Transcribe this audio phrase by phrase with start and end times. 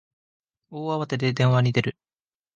[0.71, 1.95] 大慌てで電話に出る